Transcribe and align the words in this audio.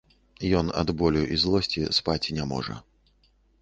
Ён 0.59 0.71
ад 0.83 0.93
болю 1.03 1.23
і 1.37 1.39
злосці 1.43 1.87
спаць 2.01 2.23
не 2.41 2.51
можа. 2.57 2.83